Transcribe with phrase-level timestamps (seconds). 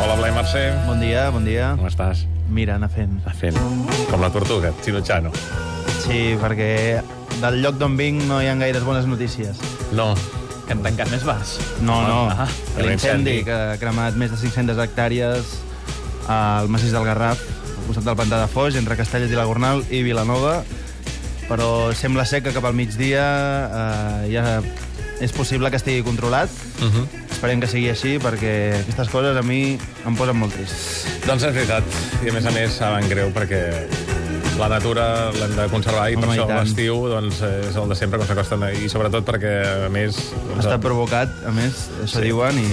[0.00, 0.62] Hola, Blai Mercè.
[0.86, 1.74] Bon dia, bon dia.
[1.76, 2.22] Com estàs?
[2.48, 3.18] Mira, anar fent.
[3.20, 3.58] Està fent.
[4.08, 5.02] Com la tortuga, Chino
[6.00, 7.02] Sí, perquè
[7.42, 9.60] del lloc d'on vinc no hi ha gaires bones notícies.
[9.92, 10.14] No.
[10.64, 11.58] Que han tancat més bars.
[11.84, 12.30] No, no.
[12.32, 12.48] Ah,
[12.80, 15.58] L'incendi que ha cremat més de 500 hectàrees
[16.32, 17.44] al massís del Garraf,
[17.76, 20.62] al costat del pantà de Foix, entre Castellet i la Gornal i Vilanova,
[21.50, 23.26] però sembla ser que cap al migdia
[23.68, 24.62] eh, ja
[25.20, 26.50] és possible que estigui controlat.
[26.80, 27.06] Uh -huh.
[27.30, 31.06] Esperem que sigui així, perquè aquestes coses a mi em posen molt trist.
[31.26, 31.84] Doncs és veritat.
[32.24, 33.86] I a més a més saben greu perquè
[34.60, 38.18] la natura l'hem de conservar i Home, per això l'estiu doncs, és el de sempre
[38.18, 42.26] com s'acosta i sobretot perquè a més Ha doncs, estat provocat, a més, això Sí.
[42.28, 42.68] diuen, i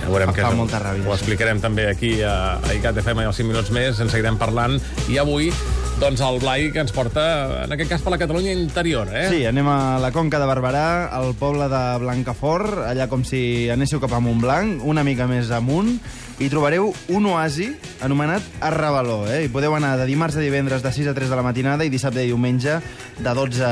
[0.00, 0.56] ja veurem fa què és.
[0.56, 1.06] molta ràbia.
[1.06, 4.38] Ho explicarem també aquí a, a ICAT FM i als 5 minuts més, en seguirem
[4.38, 4.80] parlant.
[5.08, 5.52] I avui,
[6.00, 9.26] doncs, el Blai que ens porta, en aquest cas, per la Catalunya interior, eh?
[9.32, 14.02] Sí, anem a la Conca de Barberà, al poble de Blancafort, allà com si anéssiu
[14.02, 15.96] cap a Montblanc, una mica més amunt,
[16.36, 17.70] i trobareu un oasi
[18.04, 19.22] anomenat Arrabaló.
[19.30, 19.46] Eh?
[19.46, 21.92] Hi podeu anar de dimarts a divendres de 6 a 3 de la matinada i
[21.92, 22.76] dissabte i diumenge
[23.16, 23.70] de 12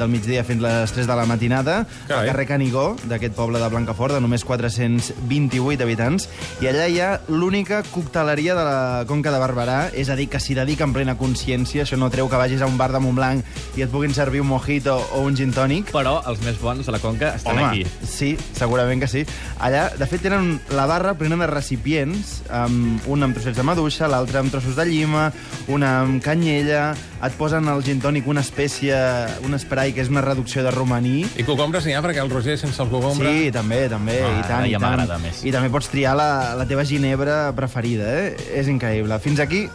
[0.00, 2.22] del migdia fins les 3 de la matinada Carai.
[2.22, 6.28] al carrer Canigó d'aquest poble de Blancafort, de només 428 habitants,
[6.64, 10.40] i allà hi ha l'única cocteleria de la Conca de Barberà, és a dir, que
[10.40, 13.44] s'hi dedica en plena consciència, això no treu que vagis a un bar de Montblanc
[13.76, 16.92] i et puguin servir un mojito o un gin tònic, Però els més bons de
[16.92, 17.84] la Conca estan aquí.
[18.06, 19.24] sí, segurament que sí.
[19.58, 24.08] Allà, de fet, tenen la barra plena de recipients, amb un amb trossets de maduixa,
[24.08, 25.32] l'altre amb trossos de llima,
[25.68, 28.94] una amb canyella, et posen al gin tònic una espècie,
[29.44, 32.56] un spray que és una reducció de romaní, I cogombres n'hi ha, perquè el Roger
[32.58, 33.28] sense el cogombre...
[33.32, 35.22] Sí, també, també, Ah, i tant, ara i ja tant.
[35.22, 35.42] més.
[35.44, 38.36] I també pots triar la, la teva ginebra preferida, eh?
[38.54, 39.18] És increïble.
[39.20, 39.68] Fins aquí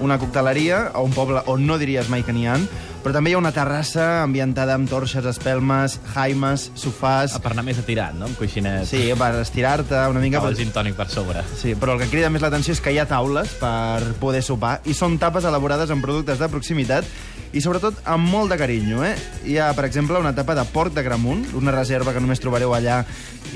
[0.00, 2.56] una cocteleria a un poble on no diries mai que n'hi ha,
[3.00, 7.38] però també hi ha una terrassa ambientada amb torxes, espelmes, jaimes, sofàs...
[7.40, 8.28] Per anar més atirat, no?
[8.28, 8.84] Amb coixinet.
[8.90, 10.42] Sí, per estirar-te una mica...
[10.42, 11.44] Amb el gin tònic per sobre.
[11.56, 14.78] Sí, però el que crida més l'atenció és que hi ha taules per poder sopar
[14.84, 17.08] i són tapes elaborades amb productes de proximitat
[17.52, 19.02] i sobretot amb molt de carinyo.
[19.06, 19.14] Eh?
[19.50, 22.74] Hi ha, per exemple, una tapa de porc de Gramunt, una reserva que només trobareu
[22.76, 23.02] allà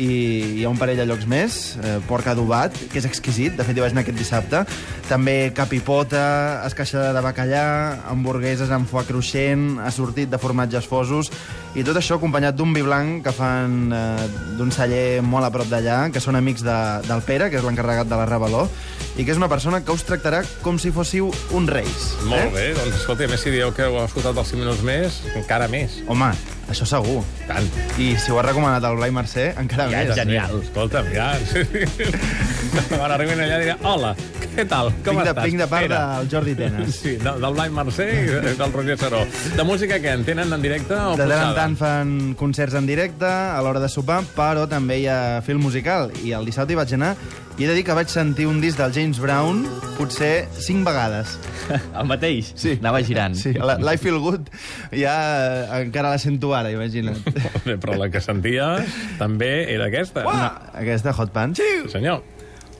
[0.00, 3.66] i hi ha un parell de llocs més, eh, porc adobat, que és exquisit, de
[3.66, 4.64] fet hi vaig anar aquest dissabte,
[5.08, 6.24] també capipota,
[6.66, 7.66] escaixada de bacallà,
[8.10, 11.30] hamburgueses amb foie cruixent, assortit de formatges fosos,
[11.74, 14.26] i tot això acompanyat d'un vi blanc que fan eh,
[14.58, 18.10] d'un celler molt a prop d'allà, que són amics de, del Pere, que és l'encarregat
[18.10, 18.66] de la Rebaló,
[19.14, 22.08] i que és una persona que us tractarà com si fóssiu uns reis.
[22.26, 24.82] Molt bé, doncs escolta, a més si dieu que ho heu escoltat els 5 minuts
[24.86, 25.98] més, encara més.
[26.10, 26.30] Home,
[26.72, 27.22] això segur.
[27.48, 27.66] Tant.
[28.00, 30.14] I si ho ha recomanat el Blai Mercè, encara Ja, més.
[30.16, 30.60] genial.
[30.64, 31.32] Escolta'm, ja.
[32.88, 34.14] Quan arribin allà diré, hola,
[34.54, 35.44] què tal, com Vinc de, estàs?
[35.48, 36.96] vinc de part Pere?" del Jordi Tenes.
[37.02, 39.22] Sí, del, del Blai Mercè i del Roger Saró.
[39.56, 42.86] De música que en tenen en directe o De tant en tant fan concerts en
[42.86, 46.10] directe a l'hora de sopar, però també hi ha film musical.
[46.24, 47.14] I el dissabte hi vaig anar
[47.54, 49.62] i he de dir que vaig sentir un disc del James Brown
[49.94, 51.36] potser cinc vegades.
[51.98, 52.50] El mateix?
[52.58, 52.74] Sí.
[52.80, 53.36] Anava girant.
[53.38, 54.50] Sí, la, I Feel Good
[54.98, 55.14] ja
[55.62, 57.20] eh, encara la sento ara, imagina't.
[57.66, 58.72] Bé, però la que sentia
[59.20, 60.26] també era aquesta.
[60.26, 60.48] No,
[60.80, 61.62] aquesta Hot Pants.
[61.62, 62.24] Sí, senyor.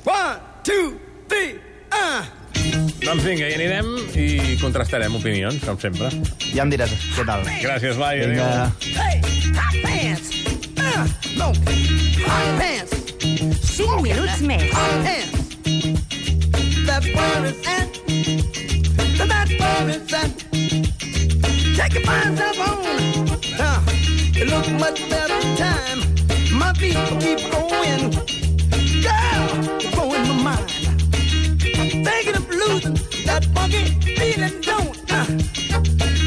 [0.04, 0.34] One,
[0.66, 0.96] two,
[1.30, 1.54] three,
[1.94, 2.24] ah!
[3.04, 6.10] Doncs vinga, hi anirem i contrastarem opinions, com sempre.
[6.50, 7.46] Ja em diràs què tal.
[7.62, 8.24] Gràcies, Blai.
[8.24, 8.50] Vinga.
[8.98, 9.22] Hey,
[9.54, 10.34] hot pants!
[10.82, 11.06] Ah,
[11.38, 13.03] no, hot pants!
[13.64, 14.70] 5 minuts més.
[21.76, 22.08] Take up.
[23.60, 23.82] Ah,
[24.36, 24.48] it
[24.78, 26.00] much better time.
[26.58, 28.10] My feet keep going.
[29.02, 29.44] Girl,
[30.08, 30.70] my mind.
[32.06, 32.94] Thinking of losing
[33.26, 33.84] that funky
[34.16, 35.26] feeling, don't uh,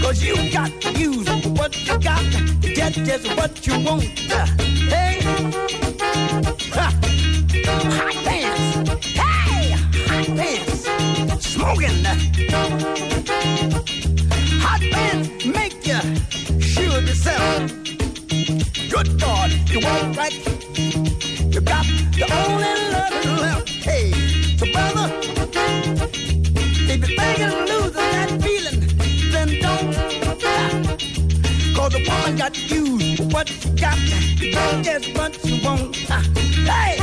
[0.01, 1.27] Cause you got to use
[1.57, 2.23] what you got
[2.61, 4.05] to get just what you want.
[4.31, 4.45] Uh,
[4.89, 5.06] hey,
[32.03, 33.97] the woman got to use what you got.
[34.83, 36.05] Get what you want.
[36.09, 36.23] Ah,
[36.65, 36.96] Hey!